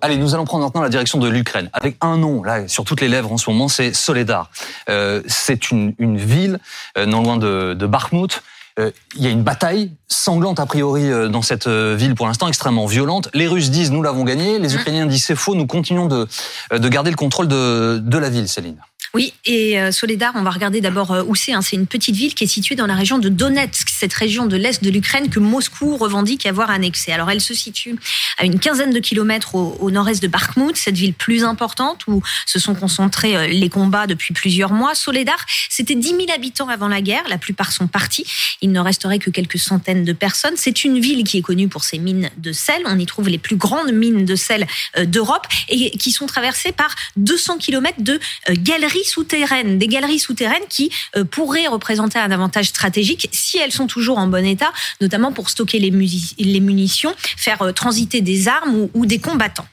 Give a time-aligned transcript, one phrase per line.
[0.00, 3.02] Allez, nous allons prendre maintenant la direction de l'Ukraine, avec un nom là sur toutes
[3.02, 4.50] les lèvres en ce moment, c'est Soledar.
[4.88, 6.58] Euh, c'est une, une, ville
[6.96, 8.42] euh, non loin de, de Bakhmut.
[8.80, 12.26] Euh, il y a une bataille sanglante a priori euh, dans cette euh, ville pour
[12.26, 13.28] l'instant, extrêmement violente.
[13.32, 14.78] Les Russes disent nous l'avons gagné, les mmh.
[14.80, 16.26] Ukrainiens disent c'est faux, nous continuons de,
[16.72, 18.78] de garder le contrôle de, de la ville, Céline.
[19.12, 21.52] Oui, et euh, Soledar, on va regarder d'abord euh, où c'est.
[21.52, 21.62] Hein.
[21.62, 24.56] C'est une petite ville qui est située dans la région de Donetsk, cette région de
[24.56, 27.12] l'est de l'Ukraine que Moscou revendique avoir annexée.
[27.12, 27.96] Alors elle se situe
[28.38, 32.58] à une quinzaine de kilomètres au, nord-est de Bakhmut, cette ville plus importante où se
[32.58, 34.94] sont concentrés euh, les combats depuis plusieurs mois.
[34.94, 38.26] Soledar, c'était 10 000 habitants avant la guerre, la plupart sont partis.
[38.62, 40.54] Il ne resterait que quelques centaines de personnes.
[40.56, 42.82] C'est une ville qui est connue pour ses mines de sel.
[42.86, 44.66] On y trouve les plus grandes mines de sel
[44.98, 48.18] d'Europe et qui sont traversées par 200 kilomètres de
[48.50, 53.86] galeries souterraines, des galeries souterraines qui euh, pourraient représenter un avantage stratégique si elles sont
[53.86, 59.06] toujours en bon état, notamment pour stocker les, munitions, faire euh, transiter des armes ou,
[59.06, 59.66] des combattants.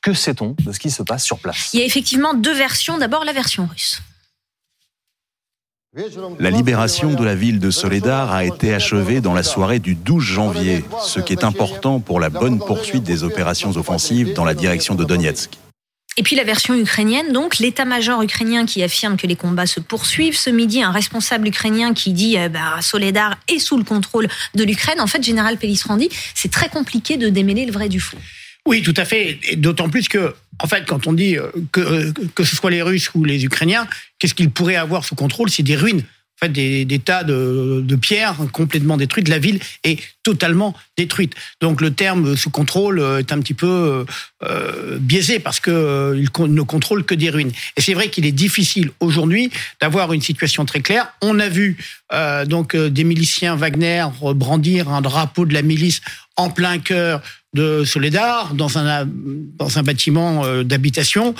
[0.00, 1.70] Que sait-on de ce qui se passe sur place?
[1.72, 2.98] Il y a effectivement deux versions.
[2.98, 4.00] D'abord la version russe.
[6.40, 10.24] La libération de la ville de Soledar a été achevée dans la soirée du 12
[10.24, 14.94] janvier, ce qui est important pour la bonne poursuite des opérations offensives dans la direction
[14.94, 15.58] de Donetsk.
[16.16, 20.36] Et puis la version ukrainienne, donc l'état-major ukrainien qui affirme que les combats se poursuivent.
[20.36, 24.64] Ce midi, un responsable ukrainien qui dit euh, bah, Soledar est sous le contrôle de
[24.64, 25.00] l'Ukraine.
[25.00, 28.18] En fait, général Pellistrandi, c'est très compliqué de démêler le vrai du faux.
[28.66, 29.40] Oui, tout à fait.
[29.56, 32.82] D'autant plus que, en fait, quand on dit euh, que, euh, que ce soit les
[32.82, 35.50] Russes ou les Ukrainiens, qu'est-ce qu'ils pourraient avoir sous contrôle?
[35.50, 36.04] C'est des ruines
[36.42, 39.28] fait, des, tas de, pierres complètement détruites.
[39.28, 41.34] La ville est totalement détruite.
[41.60, 44.04] Donc le terme sous contrôle est un petit peu
[44.44, 47.52] euh, biaisé parce que euh, il ne contrôle que des ruines.
[47.76, 51.12] Et c'est vrai qu'il est difficile aujourd'hui d'avoir une situation très claire.
[51.20, 51.76] On a vu
[52.12, 56.00] euh, donc euh, des miliciens Wagner brandir un drapeau de la milice
[56.36, 57.22] en plein cœur
[57.54, 61.34] de Soledar dans un dans un bâtiment euh, d'habitation.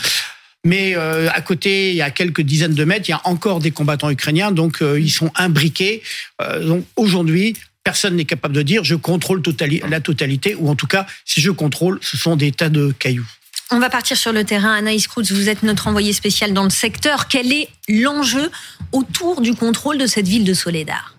[0.65, 3.59] Mais euh, à côté, il y a quelques dizaines de mètres, il y a encore
[3.59, 6.03] des combattants ukrainiens, donc euh, ils sont imbriqués.
[6.41, 9.43] Euh, donc aujourd'hui, personne n'est capable de dire je contrôle
[9.89, 13.27] la totalité, ou en tout cas, si je contrôle, ce sont des tas de cailloux.
[13.73, 14.75] On va partir sur le terrain.
[14.75, 17.27] Anaïs Kroutz, vous êtes notre envoyé spécial dans le secteur.
[17.27, 18.51] Quel est l'enjeu
[18.93, 21.17] autour du contrôle de cette ville de Soledar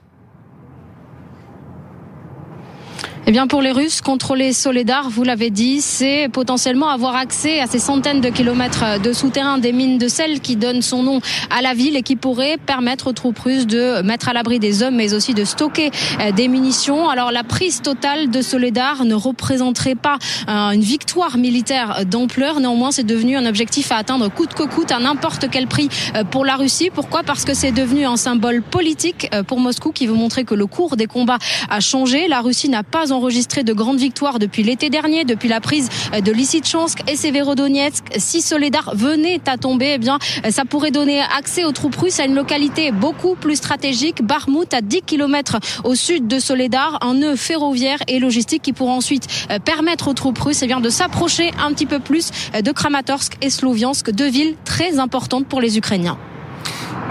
[3.25, 7.67] Eh bien, pour les Russes, contrôler Soledar, vous l'avez dit, c'est potentiellement avoir accès à
[7.67, 11.61] ces centaines de kilomètres de souterrain des mines de sel qui donnent son nom à
[11.61, 14.95] la ville et qui pourraient permettre aux troupes russes de mettre à l'abri des hommes,
[14.95, 15.89] mais aussi de stocker
[16.19, 17.07] euh, des munitions.
[17.07, 20.17] Alors, la prise totale de Soledar ne représenterait pas
[20.49, 22.59] euh, une victoire militaire d'ampleur.
[22.59, 26.25] Néanmoins, c'est devenu un objectif à atteindre coûte que coûte, à n'importe quel prix euh,
[26.25, 26.89] pour la Russie.
[26.93, 27.23] Pourquoi?
[27.23, 30.97] Parce que c'est devenu un symbole politique pour Moscou qui veut montrer que le cours
[30.97, 32.27] des combats a changé.
[32.27, 36.31] La Russie n'a pas enregistré de grandes victoires depuis l'été dernier, depuis la prise de
[36.31, 38.03] Lysychansk et Severodonetsk.
[38.17, 40.19] Si Soledar venait à tomber, eh bien,
[40.49, 44.81] ça pourrait donner accès aux troupes russes à une localité beaucoup plus stratégique, Barmout, à
[44.81, 49.59] 10 km au sud de Soledar, un nœud ferroviaire et logistique qui pourra ensuite euh,
[49.59, 53.37] permettre aux troupes russes eh bien, de s'approcher un petit peu plus euh, de Kramatorsk
[53.41, 56.17] et Sloviansk, deux villes très importantes pour les Ukrainiens.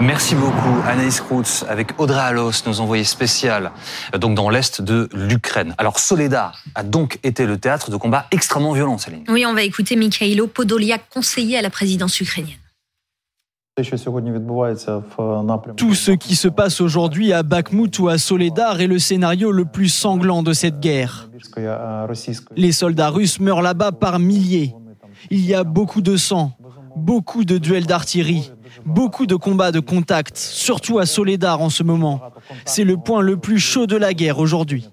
[0.01, 3.71] Merci beaucoup Anaïs Kroutz avec Audrey Alos, nos envoyés spéciales
[4.19, 5.75] donc dans l'est de l'Ukraine.
[5.77, 9.23] Alors Soledar a donc été le théâtre de combats extrêmement violents, Céline.
[9.29, 12.57] Oui, on va écouter Mikhailo Podoliak, conseiller à la présidence ukrainienne.
[15.77, 19.65] Tout ce qui se passe aujourd'hui à Bakhmut ou à Soledar est le scénario le
[19.65, 21.29] plus sanglant de cette guerre.
[22.55, 24.75] Les soldats russes meurent là-bas par milliers.
[25.31, 26.51] Il y a beaucoup de sang,
[26.95, 28.51] beaucoup de duels d'artillerie,
[28.85, 32.21] Beaucoup de combats de contact, surtout à Soledar en ce moment.
[32.65, 34.89] C'est le point le plus chaud de la guerre aujourd'hui.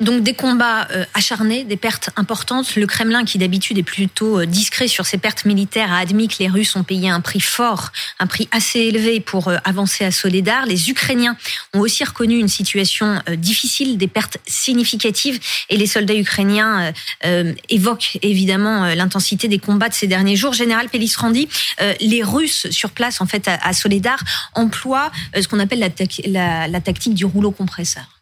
[0.00, 2.76] Donc des combats euh, acharnés, des pertes importantes.
[2.76, 6.36] Le Kremlin, qui d'habitude est plutôt euh, discret sur ses pertes militaires, a admis que
[6.38, 10.12] les Russes ont payé un prix fort, un prix assez élevé pour euh, avancer à
[10.12, 10.66] Soledar.
[10.66, 11.36] Les Ukrainiens
[11.74, 16.92] ont aussi reconnu une situation difficile, des pertes significatives, et les soldats ukrainiens
[17.68, 20.52] évoquent évidemment l'intensité des combats de ces derniers jours.
[20.52, 21.48] Général Pellistrandi,
[22.00, 24.22] les Russes sur place, en fait, à, Soledar,
[24.54, 25.92] emploient ce qu'on appelle
[26.26, 28.17] la, la tactique du rouleau compresseur.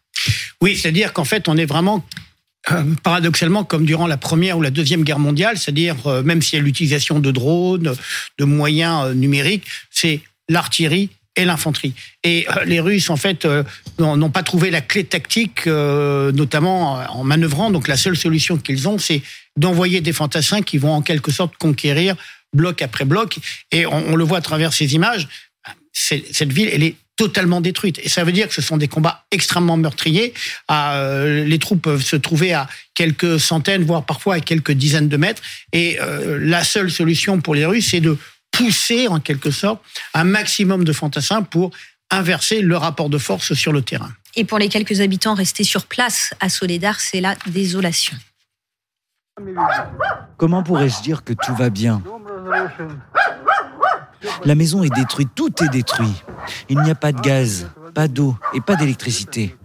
[0.61, 2.03] Oui, c'est-à-dire qu'en fait, on est vraiment
[2.71, 6.59] euh, paradoxalement comme durant la première ou la deuxième guerre mondiale, c'est-à-dire euh, même s'il
[6.59, 7.95] y a l'utilisation de drones,
[8.37, 10.19] de moyens euh, numériques, c'est
[10.49, 11.93] l'artillerie et l'infanterie.
[12.23, 13.47] Et les Russes, en fait,
[13.99, 17.69] n'ont pas trouvé la clé tactique, notamment en manœuvrant.
[17.69, 19.21] Donc la seule solution qu'ils ont, c'est
[19.55, 22.15] d'envoyer des fantassins qui vont en quelque sorte conquérir
[22.53, 23.37] bloc après bloc.
[23.71, 25.27] Et on, on le voit à travers ces images.
[25.93, 27.99] Cette ville, elle est totalement détruite.
[28.03, 30.33] Et ça veut dire que ce sont des combats extrêmement meurtriers.
[30.71, 35.17] Euh, les troupes peuvent se trouver à quelques centaines, voire parfois à quelques dizaines de
[35.17, 35.41] mètres.
[35.73, 38.17] Et euh, la seule solution pour les Russes, c'est de
[38.51, 39.81] pousser en quelque sorte
[40.13, 41.71] un maximum de fantassins pour
[42.09, 44.11] inverser le rapport de force sur le terrain.
[44.35, 48.15] Et pour les quelques habitants restés sur place à Soledar, c'est la désolation.
[50.37, 52.01] Comment pourrais-je dire que tout va bien?
[54.45, 56.13] La maison est détruite, tout est détruit.
[56.69, 59.55] Il n'y a pas de gaz, pas d'eau et pas d'électricité.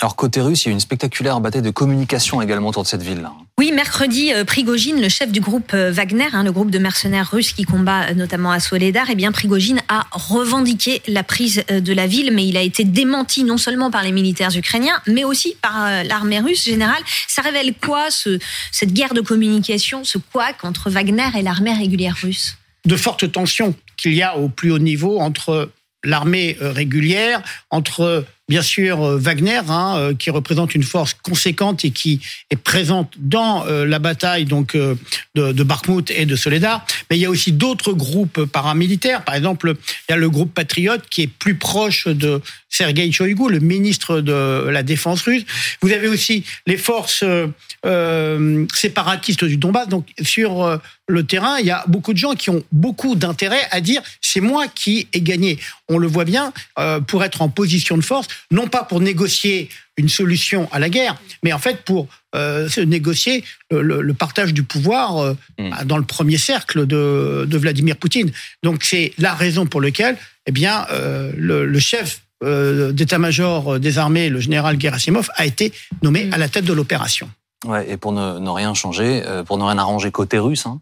[0.00, 3.02] Alors côté russe, il y a une spectaculaire bataille de communication également autour de cette
[3.02, 3.32] ville-là.
[3.58, 7.30] Oui, mercredi, euh, Prigogine, le chef du groupe euh, Wagner, hein, le groupe de mercenaires
[7.30, 11.92] russes qui combat euh, notamment à Soledar, eh bien Prigogine a revendiqué la prise de
[11.92, 15.56] la ville, mais il a été démenti non seulement par les militaires ukrainiens, mais aussi
[15.62, 17.02] par l'armée russe générale.
[17.28, 18.38] Ça révèle quoi ce,
[18.72, 22.56] cette guerre de communication, ce couac entre Wagner et l'armée régulière russe?
[22.84, 25.70] De fortes tensions qu'il y a au plus haut niveau entre
[26.04, 31.90] l'armée régulière, entre bien sûr euh, Wagner, hein, euh, qui représente une force conséquente et
[31.90, 32.20] qui
[32.50, 34.96] est présente dans euh, la bataille donc de,
[35.34, 36.84] de Bakhmut et de Soledar.
[37.08, 39.24] Mais il y a aussi d'autres groupes paramilitaires.
[39.24, 39.74] Par exemple,
[40.08, 44.20] il y a le groupe Patriote qui est plus proche de Sergei Shoigu, le ministre
[44.20, 45.44] de la Défense russe.
[45.80, 47.24] Vous avez aussi les forces
[47.86, 49.88] euh, séparatistes du Donbass.
[49.88, 53.80] Donc sur le terrain, il y a beaucoup de gens qui ont beaucoup d'intérêt à
[53.80, 55.58] dire c'est moi qui ai gagné.
[55.88, 59.68] On le voit bien euh, pour être en position de force non pas pour négocier
[59.96, 65.18] une solution à la guerre, mais en fait pour euh, négocier le, partage du pouvoir
[65.18, 65.84] euh, hmm.
[65.84, 68.32] dans le premier cercle de, Vladimir Poutine.
[68.62, 70.16] Donc c'est la raison pour laquelle,
[70.46, 75.72] eh bien, euh, le, chef d'état-major des armées, le général Gerasimov, a été
[76.02, 77.30] nommé à la tête de l'opération.
[77.64, 80.80] Ouais, et pour ne, rien changer, euh, pour ne rien arranger côté russe, hein,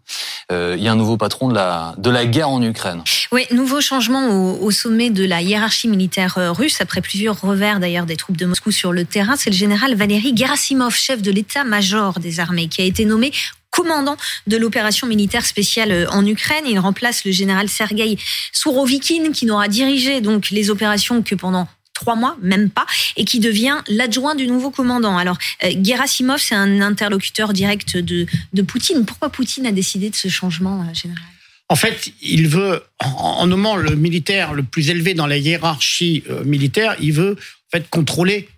[0.52, 3.02] euh, il y a un nouveau patron de la, guerre en Ukraine.
[3.32, 8.06] Oui, nouveau changement au, sommet de la hiérarchie militaire euh, russe, après plusieurs revers d'ailleurs
[8.06, 9.34] des troupes de Moscou sur le terrain.
[9.36, 13.32] C'est le général Valéry Gerasimov, chef de l'état-major des armées, qui a été nommé
[13.70, 14.16] commandant
[14.46, 16.64] de l'opération militaire spéciale en Ukraine.
[16.68, 18.18] Il remplace le général Sergei
[18.52, 21.66] Sourovikine, qui n'aura dirigé donc les opérations que pendant
[22.02, 22.84] trois mois, même pas,
[23.16, 25.16] et qui devient l'adjoint du nouveau commandant.
[25.16, 29.04] Alors, euh, Gerasimov, c'est un interlocuteur direct de, de Poutine.
[29.04, 31.22] Pourquoi Poutine a décidé de ce changement euh, général?
[31.68, 36.42] En fait, il veut, en nommant le militaire le plus élevé dans la hiérarchie euh,
[36.42, 38.48] militaire, il veut en fait contrôler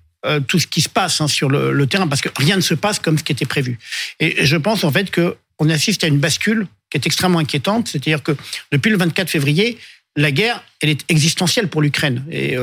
[0.49, 2.99] tout ce qui se passe hein, sur le, terrain, parce que rien ne se passe
[2.99, 3.79] comme ce qui était prévu.
[4.21, 7.89] Et je pense en fait que on assiste à une bascule qui est extrêmement inquiétante,
[7.89, 8.33] c'est-à-dire que
[8.73, 9.77] depuis le 24 février,
[10.17, 12.25] la guerre, elle est existentielle pour l'Ukraine.
[12.31, 12.57] Et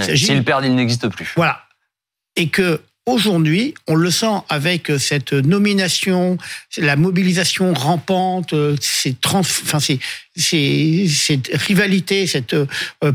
[0.00, 1.32] s'il perd, il n'existe plus.
[1.36, 1.62] Voilà.
[2.36, 6.38] Et que aujourd'hui, on le sent avec cette nomination,
[6.76, 12.66] la mobilisation rampante, ces enfin, cette rivalité, cette euh,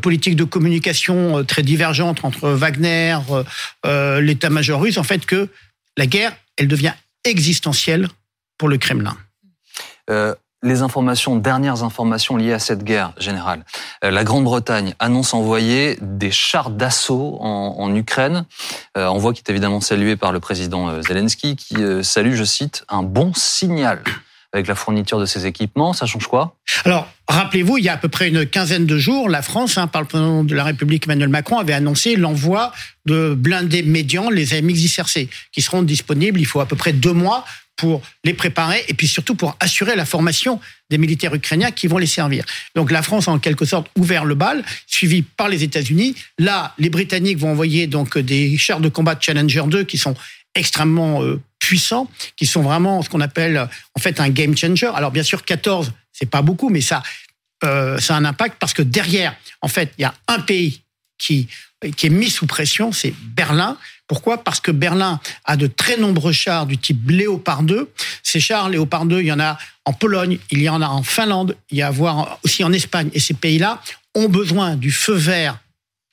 [0.02, 3.18] politique de communication euh, très divergente entre Wagner,
[3.86, 5.50] euh, l'état-major russe, en fait, que
[5.98, 6.94] la guerre, elle devient
[7.26, 8.08] existentielle
[8.58, 9.18] pour le Kremlin
[10.64, 13.66] les informations, dernières informations liées à cette guerre générale.
[14.04, 18.46] Euh, la Grande-Bretagne annonce envoyer des chars d'assaut en, Ukraine.
[18.98, 22.86] Euh, envoi qui est évidemment salué par le président euh, Zelensky, qui salue, je cite,
[22.90, 24.02] un bon signal
[24.54, 25.94] avec la fourniture de ces équipements.
[25.94, 26.56] Ça change quoi?
[26.86, 29.88] Alors, rappelez-vous, il y a à peu près une quinzaine de jours, la France, hein,
[29.88, 32.72] par le président de la République Emmanuel Macron, avait annoncé l'envoi
[33.06, 37.14] de blindés médians, les AMX ICRC, qui seront disponibles, il faut à peu près deux
[37.14, 37.46] mois
[37.82, 40.60] pour les préparer et puis surtout pour assurer la formation
[40.92, 42.46] des militaires ukrainiens qui vont les servir.
[42.76, 46.14] Donc la France a en quelque sorte ouvert le bal, suivi par les États-Unis.
[46.38, 50.14] Là, les Britanniques vont envoyer donc des chars de combat Challenger 2 qui sont
[50.54, 54.92] extrêmement euh, puissants, qui sont vraiment ce qu'on appelle en fait un game changer.
[54.94, 57.02] Alors bien sûr 14, c'est pas beaucoup, mais ça
[57.64, 60.82] euh, ça a un impact parce que derrière, en fait, il y a un pays
[61.22, 61.48] qui
[61.82, 63.78] est mis sous pression, c'est Berlin.
[64.08, 64.44] Pourquoi?
[64.44, 67.90] Parce que Berlin a de très nombreux chars du type Léopard 2.
[68.24, 71.02] Ces chars Léopard 2, il y en a en Pologne, il y en a en
[71.02, 73.10] Finlande, il y a voir aussi en Espagne.
[73.14, 73.82] Et ces pays-là
[74.14, 75.60] ont besoin du feu vert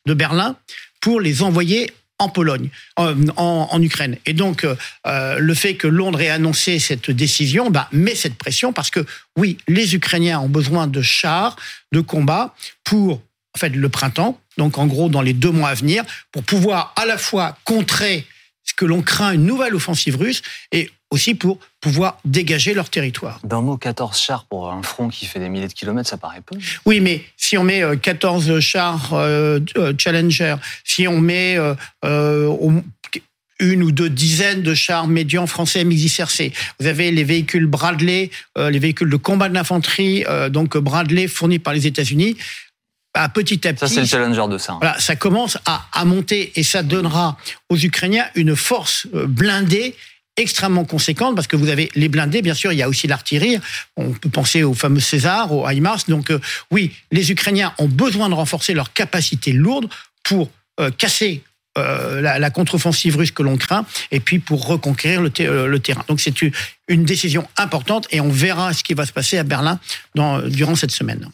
[0.07, 0.57] de Berlin
[1.01, 4.17] pour les envoyer en Pologne, en, Ukraine.
[4.27, 8.73] Et donc, euh, le fait que Londres ait annoncé cette décision bah, met cette pression
[8.73, 9.05] parce que,
[9.37, 11.57] oui, les Ukrainiens ont besoin de chars
[11.93, 13.23] de combat pour
[13.59, 17.07] fait, le printemps, donc en gros dans les deux mois à venir, pour pouvoir à
[17.07, 18.27] la fois contrer
[18.65, 23.41] ce que l'on craint une nouvelle offensive russe et aussi pour pouvoir dégager leur territoire.
[23.45, 26.43] D'un mot, 14 chars pour un front qui fait des milliers de kilomètres, ça paraît
[26.45, 26.57] peu.
[26.85, 31.57] Oui, mais si on met 14 euh, chars euh, euh, Challenger, si on met
[33.61, 36.53] une ou deux dizaines de chars médians français MXRC.
[36.79, 41.75] Vous avez les véhicules Bradley, les véhicules de combat de l'infanterie, donc Bradley fournis par
[41.75, 42.37] les États-Unis.
[43.29, 43.81] Petit à petit.
[43.81, 44.75] Ça, c'est le challenger de ça.
[44.81, 47.37] Voilà, ça commence à, à monter et ça donnera
[47.69, 49.97] aux Ukrainiens une force euh, blindée
[50.37, 53.59] extrêmement conséquente parce que vous avez les blindés, bien sûr, il y a aussi l'artillerie.
[53.97, 56.05] On peut penser au fameux César, au HIMARS.
[56.07, 56.39] Donc euh,
[56.71, 59.89] oui, les Ukrainiens ont besoin de renforcer leur capacité lourde
[60.23, 60.49] pour
[60.79, 61.43] euh, casser
[61.77, 65.79] euh, la, la contre-offensive russe que l'on craint et puis pour reconquérir le, te- le
[65.81, 66.05] terrain.
[66.09, 66.53] Donc c'est une-
[66.87, 69.79] une décision importante et on verra ce qui va se passer à Berlin
[70.15, 71.29] dans, durant cette semaine.